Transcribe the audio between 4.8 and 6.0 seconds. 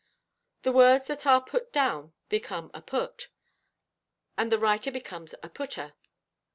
becomes a "putter."